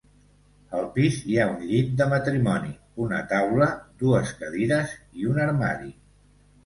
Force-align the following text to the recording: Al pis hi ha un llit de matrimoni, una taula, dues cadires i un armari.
Al 0.77 0.85
pis 0.95 1.17
hi 1.31 1.35
ha 1.41 1.45
un 1.49 1.59
llit 1.67 1.91
de 1.99 2.07
matrimoni, 2.13 2.73
una 3.09 3.21
taula, 3.35 3.69
dues 4.05 4.35
cadires 4.41 4.97
i 5.21 5.29
un 5.35 5.43
armari. 5.49 5.93